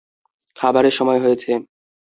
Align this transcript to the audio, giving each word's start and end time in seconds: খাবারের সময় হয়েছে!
খাবারের 0.57 0.93
সময় 0.99 1.19
হয়েছে! 1.23 1.51